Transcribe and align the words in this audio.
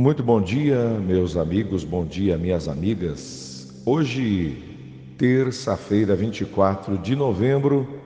Muito 0.00 0.22
bom 0.22 0.40
dia, 0.40 0.82
meus 0.98 1.36
amigos, 1.36 1.84
bom 1.84 2.06
dia, 2.06 2.38
minhas 2.38 2.68
amigas. 2.68 3.70
Hoje, 3.84 4.56
terça-feira, 5.18 6.16
24 6.16 6.96
de 6.96 7.14
novembro 7.14 8.00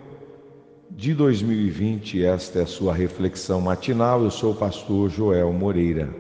de 0.91 1.15
2020, 1.15 2.25
esta 2.25 2.59
é 2.59 2.63
a 2.63 2.67
sua 2.67 2.93
reflexão 2.93 3.61
matinal. 3.61 4.25
Eu 4.25 4.33
sou 4.33 4.55
o 4.55 4.57
pastor 4.57 5.09
Joel 5.09 5.53
Moreira. 5.53 6.13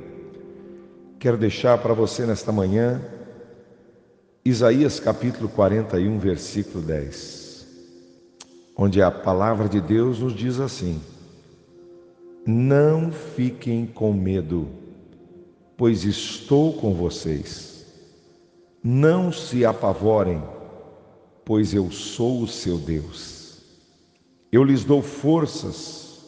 Quero 1.18 1.36
deixar 1.36 1.76
para 1.78 1.92
você 1.92 2.24
nesta 2.24 2.52
manhã 2.52 3.02
Isaías 4.44 5.00
capítulo 5.00 5.48
41, 5.48 6.20
versículo 6.20 6.84
10, 6.84 7.66
onde 8.76 9.02
a 9.02 9.10
palavra 9.10 9.68
de 9.68 9.80
Deus 9.80 10.20
nos 10.20 10.36
diz 10.36 10.60
assim: 10.60 11.00
Não 12.46 13.10
fiquem 13.10 13.86
com 13.86 14.12
medo 14.12 14.83
pois 15.84 16.02
estou 16.06 16.72
com 16.72 16.94
vocês. 16.94 17.84
Não 18.82 19.30
se 19.30 19.66
apavorem, 19.66 20.42
pois 21.44 21.74
eu 21.74 21.90
sou 21.90 22.40
o 22.40 22.48
seu 22.48 22.78
Deus. 22.78 23.58
Eu 24.50 24.64
lhes 24.64 24.82
dou 24.82 25.02
forças 25.02 26.24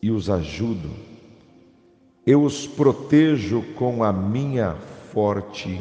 e 0.00 0.10
os 0.10 0.30
ajudo. 0.30 0.88
Eu 2.26 2.42
os 2.44 2.66
protejo 2.66 3.62
com 3.74 4.02
a 4.02 4.10
minha 4.10 4.74
forte 5.12 5.78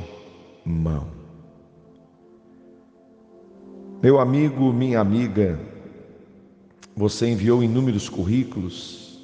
mão. 0.66 1.08
Meu 4.02 4.20
amigo, 4.20 4.74
minha 4.74 4.99
amiga, 4.99 5.58
você 6.94 7.30
enviou 7.30 7.63
inúmeros 7.63 8.10
currículos 8.10 9.18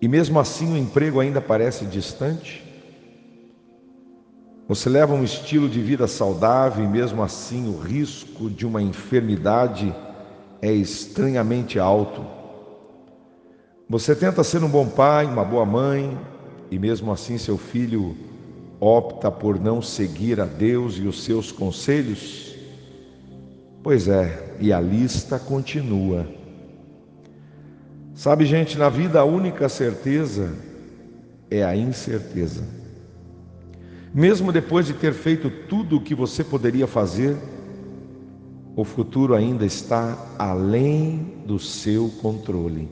e 0.00 0.06
mesmo 0.06 0.38
assim 0.38 0.72
o 0.72 0.76
emprego 0.76 1.18
ainda 1.18 1.40
parece 1.40 1.84
distante? 1.84 2.67
Você 4.68 4.90
leva 4.90 5.14
um 5.14 5.24
estilo 5.24 5.66
de 5.66 5.80
vida 5.80 6.06
saudável 6.06 6.84
e 6.84 6.86
mesmo 6.88 7.22
assim 7.22 7.66
o 7.74 7.78
risco 7.78 8.50
de 8.50 8.66
uma 8.66 8.82
enfermidade 8.82 9.94
é 10.60 10.70
estranhamente 10.70 11.78
alto. 11.78 12.22
Você 13.88 14.14
tenta 14.14 14.44
ser 14.44 14.62
um 14.62 14.68
bom 14.68 14.86
pai, 14.86 15.24
uma 15.24 15.42
boa 15.42 15.64
mãe, 15.64 16.18
e 16.70 16.78
mesmo 16.78 17.10
assim 17.10 17.38
seu 17.38 17.56
filho 17.56 18.14
opta 18.78 19.30
por 19.30 19.58
não 19.58 19.80
seguir 19.80 20.38
a 20.38 20.44
Deus 20.44 20.98
e 20.98 21.06
os 21.06 21.24
seus 21.24 21.50
conselhos? 21.50 22.54
Pois 23.82 24.06
é, 24.06 24.54
e 24.60 24.70
a 24.70 24.78
lista 24.78 25.38
continua. 25.38 26.28
Sabe, 28.14 28.44
gente, 28.44 28.76
na 28.76 28.90
vida 28.90 29.18
a 29.18 29.24
única 29.24 29.66
certeza 29.66 30.52
é 31.50 31.64
a 31.64 31.74
incerteza. 31.74 32.77
Mesmo 34.12 34.52
depois 34.52 34.86
de 34.86 34.94
ter 34.94 35.12
feito 35.12 35.50
tudo 35.50 35.96
o 35.96 36.00
que 36.00 36.14
você 36.14 36.42
poderia 36.42 36.86
fazer, 36.86 37.36
o 38.74 38.84
futuro 38.84 39.34
ainda 39.34 39.66
está 39.66 40.16
além 40.38 41.34
do 41.44 41.58
seu 41.58 42.08
controle. 42.22 42.88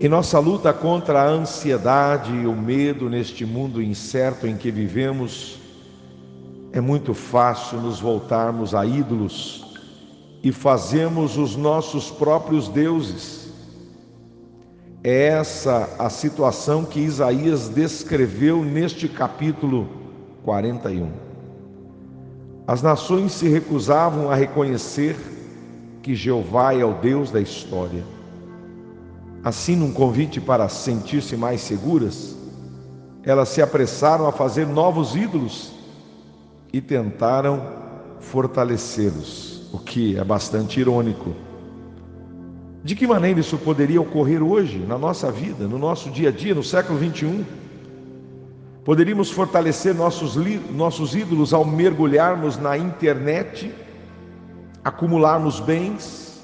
Em 0.00 0.08
nossa 0.08 0.38
luta 0.38 0.72
contra 0.72 1.22
a 1.22 1.28
ansiedade 1.28 2.32
e 2.34 2.46
o 2.46 2.56
medo 2.56 3.10
neste 3.10 3.44
mundo 3.44 3.82
incerto 3.82 4.46
em 4.46 4.56
que 4.56 4.70
vivemos, 4.70 5.58
é 6.72 6.80
muito 6.80 7.14
fácil 7.14 7.80
nos 7.80 8.00
voltarmos 8.00 8.74
a 8.74 8.86
ídolos 8.86 9.64
e 10.42 10.50
fazemos 10.50 11.36
os 11.36 11.54
nossos 11.54 12.10
próprios 12.10 12.68
deuses 12.68 13.41
é 15.04 15.24
essa 15.28 15.88
a 15.98 16.08
situação 16.08 16.84
que 16.84 17.00
Isaías 17.00 17.68
descreveu 17.68 18.64
neste 18.64 19.08
capítulo 19.08 19.88
41. 20.44 21.10
As 22.66 22.82
nações 22.82 23.32
se 23.32 23.48
recusavam 23.48 24.30
a 24.30 24.36
reconhecer 24.36 25.16
que 26.02 26.14
Jeová 26.14 26.74
é 26.74 26.84
o 26.84 26.94
Deus 26.94 27.32
da 27.32 27.40
história. 27.40 28.04
Assim, 29.42 29.74
num 29.74 29.92
convite 29.92 30.40
para 30.40 30.68
sentir-se 30.68 31.36
mais 31.36 31.60
seguras, 31.60 32.36
elas 33.24 33.48
se 33.48 33.60
apressaram 33.60 34.26
a 34.28 34.32
fazer 34.32 34.66
novos 34.68 35.16
ídolos 35.16 35.72
e 36.72 36.80
tentaram 36.80 37.60
fortalecê-los, 38.20 39.68
o 39.72 39.78
que 39.78 40.16
é 40.16 40.22
bastante 40.22 40.78
irônico 40.78 41.34
de 42.84 42.96
que 42.96 43.06
maneira 43.06 43.38
isso 43.38 43.56
poderia 43.58 44.00
ocorrer 44.00 44.42
hoje, 44.42 44.78
na 44.78 44.98
nossa 44.98 45.30
vida, 45.30 45.68
no 45.68 45.78
nosso 45.78 46.10
dia 46.10 46.30
a 46.30 46.32
dia, 46.32 46.54
no 46.54 46.64
século 46.64 46.98
21? 46.98 47.44
Poderíamos 48.84 49.30
fortalecer 49.30 49.94
nossos, 49.94 50.36
nossos 50.72 51.14
ídolos 51.14 51.54
ao 51.54 51.64
mergulharmos 51.64 52.58
na 52.58 52.76
internet, 52.76 53.72
acumularmos 54.82 55.60
bens, 55.60 56.42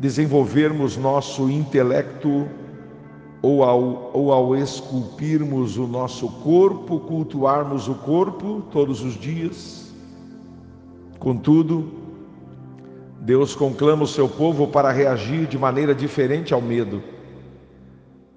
desenvolvermos 0.00 0.96
nosso 0.96 1.48
intelecto 1.48 2.48
ou 3.40 3.62
ao, 3.62 4.10
ou 4.12 4.32
ao 4.32 4.56
esculpirmos 4.56 5.76
o 5.76 5.86
nosso 5.86 6.28
corpo, 6.42 6.98
cultuarmos 6.98 7.86
o 7.86 7.94
corpo 7.94 8.62
todos 8.72 9.02
os 9.02 9.14
dias. 9.14 9.92
Contudo, 11.20 11.97
Deus 13.28 13.54
conclama 13.54 14.04
o 14.04 14.06
seu 14.06 14.26
povo 14.26 14.66
para 14.66 14.90
reagir 14.90 15.46
de 15.46 15.58
maneira 15.58 15.94
diferente 15.94 16.54
ao 16.54 16.62
medo. 16.62 17.02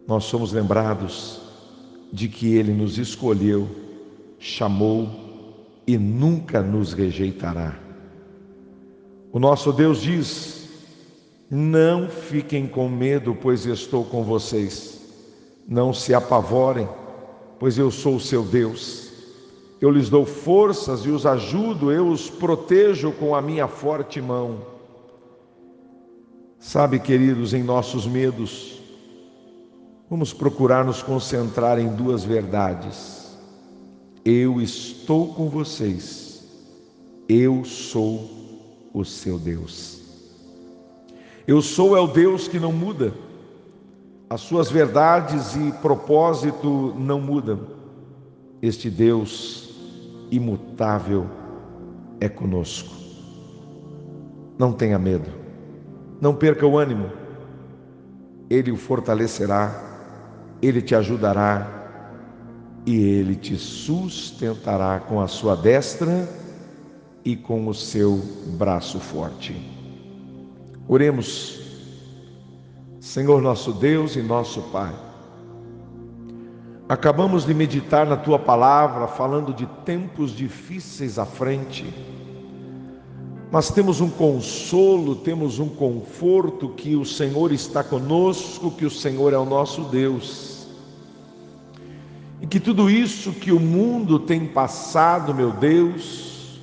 Nós 0.05 0.25
somos 0.25 0.51
lembrados 0.51 1.39
de 2.11 2.27
que 2.27 2.55
Ele 2.55 2.73
nos 2.73 2.97
escolheu, 2.97 3.69
chamou 4.37 5.07
e 5.87 5.97
nunca 5.97 6.61
nos 6.61 6.91
rejeitará. 6.91 7.79
O 9.31 9.39
nosso 9.39 9.71
Deus 9.71 10.01
diz: 10.01 10.67
Não 11.49 12.09
fiquem 12.09 12.67
com 12.67 12.89
medo, 12.89 13.33
pois 13.33 13.65
estou 13.65 14.03
com 14.03 14.25
vocês. 14.25 14.99
Não 15.65 15.93
se 15.93 16.13
apavorem, 16.13 16.89
pois 17.57 17.77
eu 17.77 17.91
sou 17.91 18.17
o 18.17 18.19
seu 18.19 18.43
Deus. 18.43 19.09
Eu 19.79 19.89
lhes 19.89 20.09
dou 20.09 20.25
forças 20.25 21.05
e 21.05 21.09
os 21.09 21.25
ajudo, 21.25 21.93
eu 21.93 22.09
os 22.09 22.29
protejo 22.29 23.13
com 23.13 23.33
a 23.33 23.41
minha 23.41 23.69
forte 23.69 24.19
mão. 24.19 24.70
Sabe, 26.61 26.99
queridos, 26.99 27.55
em 27.55 27.63
nossos 27.63 28.05
medos, 28.05 28.79
vamos 30.07 30.31
procurar 30.31 30.85
nos 30.85 31.01
concentrar 31.01 31.79
em 31.79 31.87
duas 31.87 32.23
verdades. 32.23 33.35
Eu 34.23 34.61
estou 34.61 35.33
com 35.33 35.49
vocês, 35.49 36.45
eu 37.27 37.65
sou 37.65 38.29
o 38.93 39.03
seu 39.03 39.39
Deus. 39.39 40.01
Eu 41.47 41.63
sou 41.63 41.97
é 41.97 41.99
o 41.99 42.05
Deus 42.05 42.47
que 42.47 42.59
não 42.59 42.71
muda, 42.71 43.11
as 44.29 44.41
suas 44.41 44.69
verdades 44.69 45.55
e 45.55 45.71
propósito 45.81 46.93
não 46.95 47.19
mudam. 47.19 47.59
Este 48.61 48.87
Deus 48.87 49.73
imutável 50.29 51.25
é 52.19 52.29
conosco. 52.29 52.93
Não 54.59 54.71
tenha 54.71 54.99
medo. 54.99 55.40
Não 56.21 56.35
perca 56.35 56.67
o 56.67 56.77
ânimo, 56.77 57.09
Ele 58.47 58.71
o 58.71 58.77
fortalecerá, 58.77 59.73
Ele 60.61 60.79
te 60.79 60.93
ajudará 60.93 61.67
e 62.85 62.95
Ele 62.95 63.35
te 63.35 63.57
sustentará 63.57 64.99
com 64.99 65.19
a 65.19 65.27
sua 65.27 65.55
destra 65.55 66.29
e 67.25 67.35
com 67.35 67.67
o 67.67 67.73
seu 67.73 68.21
braço 68.55 68.99
forte. 68.99 69.55
Oremos, 70.87 71.59
Senhor 72.99 73.41
nosso 73.41 73.73
Deus 73.73 74.15
e 74.15 74.21
nosso 74.21 74.61
Pai. 74.71 74.93
Acabamos 76.87 77.45
de 77.45 77.53
meditar 77.55 78.05
na 78.05 78.17
tua 78.17 78.37
palavra, 78.37 79.07
falando 79.07 79.53
de 79.53 79.65
tempos 79.85 80.35
difíceis 80.35 81.17
à 81.17 81.25
frente 81.25 81.91
mas 83.51 83.69
temos 83.69 83.99
um 83.99 84.09
consolo, 84.09 85.13
temos 85.13 85.59
um 85.59 85.67
conforto 85.67 86.69
que 86.69 86.95
o 86.95 87.05
Senhor 87.05 87.51
está 87.51 87.83
conosco, 87.83 88.71
que 88.71 88.85
o 88.85 88.89
Senhor 88.89 89.33
é 89.33 89.37
o 89.37 89.43
nosso 89.43 89.83
Deus. 89.83 90.67
E 92.39 92.47
que 92.47 92.61
tudo 92.61 92.89
isso 92.89 93.33
que 93.33 93.51
o 93.51 93.59
mundo 93.59 94.17
tem 94.17 94.47
passado, 94.47 95.35
meu 95.35 95.51
Deus, 95.51 96.59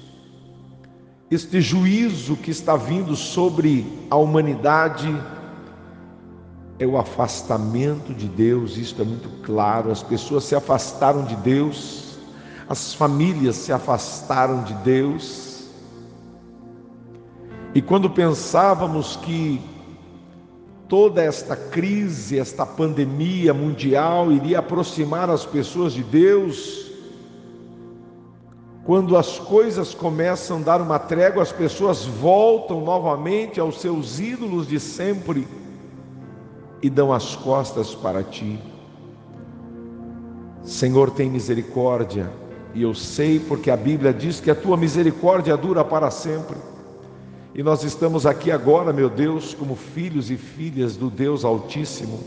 este 1.31 1.61
juízo 1.61 2.37
que 2.37 2.51
está 2.51 2.75
vindo 2.75 3.15
sobre 3.15 3.87
a 4.09 4.17
humanidade, 4.17 5.15
é 6.79 6.87
o 6.87 6.97
afastamento 6.97 8.15
de 8.15 8.29
Deus, 8.29 8.79
isto 8.79 9.03
é 9.03 9.05
muito 9.05 9.29
claro. 9.43 9.91
As 9.91 10.03
pessoas 10.03 10.45
se 10.45 10.55
afastaram 10.55 11.25
de 11.25 11.37
Deus, 11.37 12.19
as 12.67 12.95
famílias 12.95 13.57
se 13.57 13.73
afastaram 13.73 14.63
de 14.63 14.73
Deus, 14.75 15.48
e 17.79 17.81
quando 17.81 18.11
pensávamos 18.11 19.15
que 19.15 19.61
toda 20.89 21.23
esta 21.23 21.55
crise, 21.55 22.37
esta 22.37 22.67
pandemia 22.67 23.55
mundial 23.55 24.33
iria 24.33 24.59
aproximar 24.59 25.31
as 25.31 25.47
pessoas 25.47 25.93
de 25.93 26.03
Deus. 26.03 26.91
Quando 28.85 29.17
as 29.17 29.39
coisas 29.39 29.95
começam 29.95 30.57
a 30.57 30.63
dar 30.63 30.83
uma 30.83 30.99
trégua, 30.99 31.41
as 31.41 31.53
pessoas 31.53 32.05
voltam 32.05 32.81
novamente 32.81 33.61
aos 33.61 33.81
seus 33.81 34.19
ídolos 34.19 34.67
de 34.67 34.81
sempre 34.81 35.47
e 36.83 36.91
dão 36.91 37.13
as 37.13 37.37
costas 37.37 37.95
para 37.95 38.25
ti. 38.25 38.59
Senhor, 40.65 41.13
tem 41.13 41.31
misericórdia, 41.31 42.29
e 42.75 42.83
eu 42.83 42.93
sei 42.93 43.39
porque 43.39 43.71
a 43.71 43.77
Bíblia 43.77 44.13
diz 44.13 44.41
que 44.41 44.51
a 44.51 44.55
tua 44.57 44.77
misericórdia 44.77 45.57
dura 45.57 45.85
para 45.85 46.11
sempre. 46.11 46.57
E 47.59 47.63
nós 47.65 47.83
estamos 47.83 48.25
aqui 48.25 48.53
agora, 48.53 48.93
meu 48.93 49.11
Deus, 49.11 49.53
como 49.53 49.75
filhos 49.75 50.31
e 50.31 50.37
filhas 50.37 50.97
do 50.97 51.11
Deus 51.11 51.45
Altíssimo, 51.45 52.21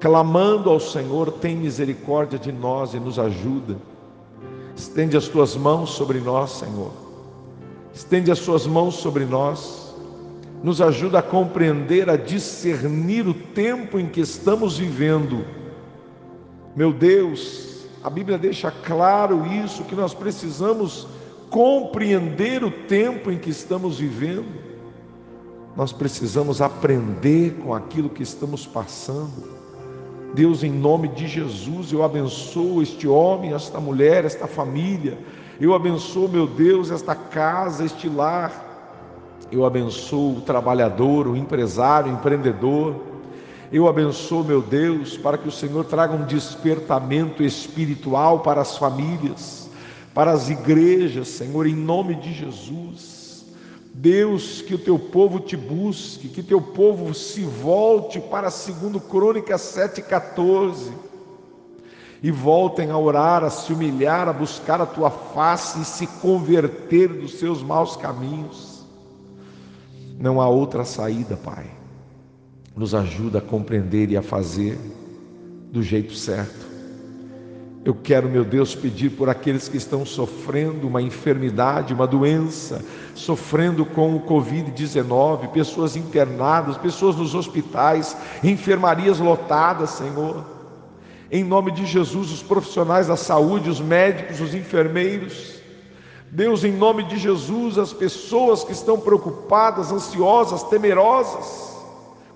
clamando 0.00 0.70
ao 0.70 0.80
Senhor, 0.80 1.30
tem 1.30 1.54
misericórdia 1.54 2.36
de 2.36 2.50
nós 2.50 2.94
e 2.94 2.98
nos 2.98 3.16
ajuda. 3.16 3.76
Estende 4.74 5.16
as 5.16 5.28
tuas 5.28 5.54
mãos 5.54 5.90
sobre 5.90 6.18
nós, 6.18 6.50
Senhor. 6.50 6.90
Estende 7.94 8.32
as 8.32 8.40
suas 8.40 8.66
mãos 8.66 8.96
sobre 8.96 9.24
nós. 9.24 9.94
Nos 10.64 10.80
ajuda 10.80 11.20
a 11.20 11.22
compreender, 11.22 12.10
a 12.10 12.16
discernir 12.16 13.24
o 13.24 13.32
tempo 13.32 14.00
em 14.00 14.08
que 14.08 14.20
estamos 14.20 14.78
vivendo. 14.78 15.44
Meu 16.74 16.92
Deus, 16.92 17.86
a 18.02 18.10
Bíblia 18.10 18.36
deixa 18.36 18.72
claro 18.72 19.46
isso 19.46 19.84
que 19.84 19.94
nós 19.94 20.12
precisamos 20.12 21.06
compreender 21.50 22.62
o 22.62 22.70
tempo 22.70 23.30
em 23.30 23.38
que 23.38 23.50
estamos 23.50 23.98
vivendo, 23.98 24.46
nós 25.76 25.92
precisamos 25.92 26.60
aprender 26.60 27.54
com 27.62 27.72
aquilo 27.72 28.08
que 28.08 28.22
estamos 28.22 28.66
passando. 28.66 29.58
Deus, 30.34 30.62
em 30.62 30.70
nome 30.70 31.08
de 31.08 31.26
Jesus, 31.26 31.92
eu 31.92 32.02
abençoo 32.02 32.82
este 32.82 33.06
homem, 33.08 33.54
esta 33.54 33.80
mulher, 33.80 34.24
esta 34.24 34.46
família. 34.46 35.18
Eu 35.60 35.74
abençoo, 35.74 36.28
meu 36.28 36.46
Deus, 36.46 36.90
esta 36.90 37.14
casa, 37.14 37.84
este 37.84 38.08
lar. 38.08 38.66
Eu 39.50 39.64
abençoo 39.64 40.38
o 40.38 40.40
trabalhador, 40.40 41.26
o 41.26 41.36
empresário, 41.36 42.12
o 42.12 42.14
empreendedor. 42.14 42.96
Eu 43.72 43.88
abençoo, 43.88 44.44
meu 44.44 44.60
Deus, 44.60 45.16
para 45.16 45.38
que 45.38 45.48
o 45.48 45.52
Senhor 45.52 45.84
traga 45.84 46.14
um 46.14 46.26
despertamento 46.26 47.42
espiritual 47.42 48.40
para 48.40 48.60
as 48.60 48.76
famílias 48.76 49.67
para 50.18 50.32
as 50.32 50.50
igrejas, 50.50 51.28
Senhor, 51.28 51.64
em 51.64 51.76
nome 51.76 52.16
de 52.16 52.32
Jesus. 52.32 53.46
Deus, 53.94 54.60
que 54.60 54.74
o 54.74 54.78
teu 54.78 54.98
povo 54.98 55.38
te 55.38 55.56
busque, 55.56 56.26
que 56.28 56.42
teu 56.42 56.60
povo 56.60 57.14
se 57.14 57.42
volte 57.42 58.18
para 58.18 58.50
segundo 58.50 58.98
Crônicas 58.98 59.60
7:14 59.60 60.90
e 62.20 62.32
voltem 62.32 62.90
a 62.90 62.98
orar, 62.98 63.44
a 63.44 63.48
se 63.48 63.72
humilhar, 63.72 64.28
a 64.28 64.32
buscar 64.32 64.80
a 64.80 64.86
tua 64.86 65.08
face 65.08 65.82
e 65.82 65.84
se 65.84 66.08
converter 66.20 67.06
dos 67.06 67.38
seus 67.38 67.62
maus 67.62 67.96
caminhos. 67.96 68.84
Não 70.18 70.40
há 70.40 70.48
outra 70.48 70.84
saída, 70.84 71.36
Pai. 71.36 71.66
Nos 72.76 72.92
ajuda 72.92 73.38
a 73.38 73.40
compreender 73.40 74.10
e 74.10 74.16
a 74.16 74.22
fazer 74.22 74.76
do 75.70 75.80
jeito 75.80 76.12
certo. 76.12 76.67
Eu 77.88 77.94
quero, 77.94 78.28
meu 78.28 78.44
Deus, 78.44 78.74
pedir 78.74 79.08
por 79.08 79.30
aqueles 79.30 79.66
que 79.66 79.78
estão 79.78 80.04
sofrendo 80.04 80.86
uma 80.86 81.00
enfermidade, 81.00 81.94
uma 81.94 82.06
doença, 82.06 82.84
sofrendo 83.14 83.82
com 83.86 84.14
o 84.14 84.20
Covid-19, 84.26 85.48
pessoas 85.52 85.96
internadas, 85.96 86.76
pessoas 86.76 87.16
nos 87.16 87.34
hospitais, 87.34 88.14
enfermarias 88.44 89.18
lotadas, 89.18 89.88
Senhor. 89.88 90.44
Em 91.32 91.42
nome 91.42 91.72
de 91.72 91.86
Jesus, 91.86 92.30
os 92.30 92.42
profissionais 92.42 93.06
da 93.06 93.16
saúde, 93.16 93.70
os 93.70 93.80
médicos, 93.80 94.38
os 94.38 94.54
enfermeiros. 94.54 95.54
Deus, 96.30 96.64
em 96.64 96.72
nome 96.72 97.04
de 97.04 97.16
Jesus, 97.16 97.78
as 97.78 97.94
pessoas 97.94 98.64
que 98.64 98.72
estão 98.72 99.00
preocupadas, 99.00 99.90
ansiosas, 99.90 100.62
temerosas, 100.64 101.74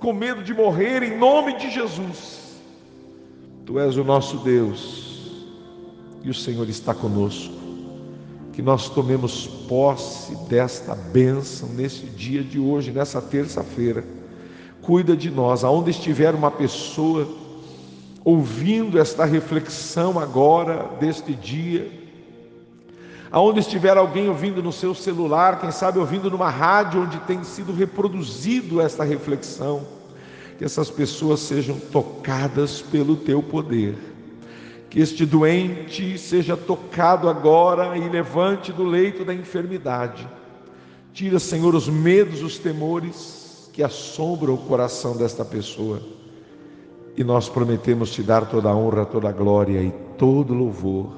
com 0.00 0.14
medo 0.14 0.42
de 0.42 0.54
morrer, 0.54 1.02
em 1.02 1.18
nome 1.18 1.58
de 1.58 1.70
Jesus. 1.70 2.40
Tu 3.66 3.78
és 3.78 3.98
o 3.98 4.02
nosso 4.02 4.38
Deus 4.38 5.01
e 6.22 6.30
o 6.30 6.34
Senhor 6.34 6.68
está 6.68 6.94
conosco. 6.94 7.54
Que 8.52 8.62
nós 8.62 8.88
tomemos 8.88 9.46
posse 9.46 10.34
desta 10.48 10.94
bênção 10.94 11.68
nesse 11.70 12.04
dia 12.06 12.42
de 12.42 12.58
hoje, 12.58 12.90
nessa 12.90 13.20
terça-feira. 13.20 14.04
Cuida 14.82 15.16
de 15.16 15.30
nós, 15.30 15.64
aonde 15.64 15.90
estiver 15.90 16.34
uma 16.34 16.50
pessoa 16.50 17.26
ouvindo 18.24 18.98
esta 18.98 19.24
reflexão 19.24 20.18
agora, 20.18 20.90
deste 21.00 21.34
dia, 21.34 21.90
aonde 23.30 23.60
estiver 23.60 23.96
alguém 23.96 24.28
ouvindo 24.28 24.62
no 24.62 24.72
seu 24.72 24.94
celular, 24.94 25.60
quem 25.60 25.70
sabe 25.70 25.98
ouvindo 25.98 26.30
numa 26.30 26.50
rádio 26.50 27.02
onde 27.02 27.18
tem 27.20 27.42
sido 27.42 27.72
reproduzido 27.72 28.80
esta 28.80 29.02
reflexão, 29.02 29.86
que 30.58 30.64
essas 30.64 30.90
pessoas 30.90 31.40
sejam 31.40 31.78
tocadas 31.90 32.82
pelo 32.82 33.16
teu 33.16 33.42
poder 33.42 34.11
que 34.92 35.00
este 35.00 35.24
doente 35.24 36.18
seja 36.18 36.54
tocado 36.54 37.26
agora 37.26 37.96
e 37.96 38.10
levante 38.10 38.70
do 38.70 38.84
leito 38.84 39.24
da 39.24 39.32
enfermidade. 39.32 40.28
Tira, 41.14 41.38
Senhor, 41.38 41.74
os 41.74 41.88
medos, 41.88 42.42
os 42.42 42.58
temores 42.58 43.70
que 43.72 43.82
assombram 43.82 44.52
o 44.52 44.58
coração 44.58 45.16
desta 45.16 45.46
pessoa. 45.46 46.02
E 47.16 47.24
nós 47.24 47.48
prometemos 47.48 48.10
te 48.10 48.22
dar 48.22 48.50
toda 48.50 48.68
a 48.68 48.76
honra, 48.76 49.06
toda 49.06 49.30
a 49.30 49.32
glória 49.32 49.80
e 49.80 49.90
todo 50.18 50.52
louvor, 50.52 51.10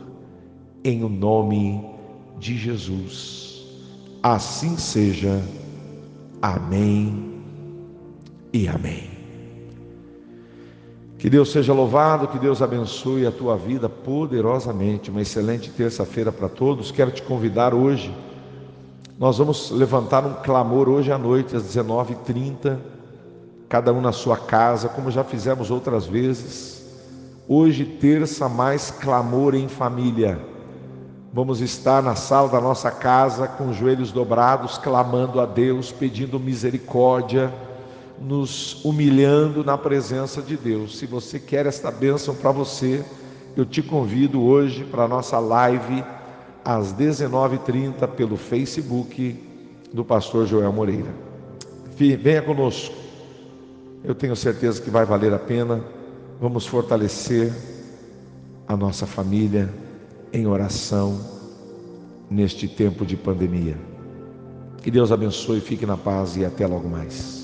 em 0.85 1.03
o 1.03 1.09
nome 1.09 1.85
de 2.38 2.56
Jesus. 2.56 3.67
Assim 4.23 4.79
seja. 4.79 5.43
Amém 6.41 7.43
e 8.53 8.69
amém. 8.69 9.13
Que 11.25 11.31
Deus 11.31 11.50
seja 11.50 11.73
louvado, 11.73 12.29
que 12.29 12.38
Deus 12.38 12.61
abençoe 12.61 13.26
a 13.26 13.32
tua 13.32 13.56
vida 13.56 13.88
poderosamente. 13.88 15.11
Uma 15.11 15.23
excelente 15.23 15.71
terça-feira 15.71 16.31
para 16.31 16.50
todos. 16.50 16.91
Quero 16.91 17.11
te 17.11 17.23
convidar 17.23 17.73
hoje. 17.73 18.15
Nós 19.19 19.38
vamos 19.38 19.71
levantar 19.71 20.23
um 20.26 20.35
clamor 20.35 20.87
hoje 20.87 21.11
à 21.11 21.17
noite, 21.17 21.56
às 21.56 21.62
19h30, 21.62 22.76
cada 23.71 23.91
um 23.91 24.03
na 24.03 24.12
sua 24.12 24.37
casa, 24.37 24.87
como 24.87 25.11
já 25.11 25.25
fizemos 25.25 25.71
outras 25.71 26.05
vezes. 26.05 26.85
Hoje, 27.49 27.87
terça, 27.87 28.47
mais 28.47 28.90
clamor 28.90 29.54
em 29.54 29.66
família. 29.66 30.38
Vamos 31.33 31.62
estar 31.62 32.02
na 32.02 32.16
sala 32.16 32.50
da 32.50 32.61
nossa 32.61 32.90
casa 32.90 33.49
com 33.49 33.71
os 33.71 33.76
joelhos 33.76 34.12
dobrados, 34.12 34.76
clamando 34.76 35.40
a 35.40 35.47
Deus, 35.47 35.90
pedindo 35.90 36.38
misericórdia 36.38 37.50
nos 38.21 38.85
humilhando 38.85 39.64
na 39.64 39.76
presença 39.76 40.40
de 40.40 40.56
Deus. 40.56 40.99
Se 40.99 41.06
você 41.06 41.38
quer 41.38 41.66
esta 41.66 41.90
bênção 41.90 42.35
para 42.35 42.50
você, 42.50 43.04
eu 43.56 43.64
te 43.64 43.83
convido 43.83 44.42
hoje 44.42 44.85
para 44.85 45.04
a 45.04 45.09
nossa 45.09 45.38
live 45.38 46.04
às 46.64 46.92
19h30 46.94 48.09
pelo 48.09 48.37
Facebook 48.37 49.38
do 49.92 50.04
pastor 50.04 50.47
Joel 50.47 50.73
Moreira. 50.73 51.14
Venha 51.97 52.42
conosco, 52.42 52.94
eu 54.02 54.14
tenho 54.14 54.35
certeza 54.35 54.80
que 54.80 54.90
vai 54.90 55.04
valer 55.04 55.33
a 55.33 55.38
pena. 55.38 55.83
Vamos 56.40 56.66
fortalecer 56.66 57.52
a 58.66 58.76
nossa 58.76 59.06
família 59.06 59.73
em 60.33 60.47
oração 60.47 61.21
neste 62.28 62.66
tempo 62.66 63.06
de 63.06 63.16
pandemia. 63.16 63.76
Que 64.83 64.90
Deus 64.90 65.12
abençoe, 65.12 65.61
fique 65.61 65.87
na 65.87 65.97
paz 65.97 66.37
e 66.37 66.44
até 66.44 66.66
logo 66.66 66.88
mais. 66.88 67.44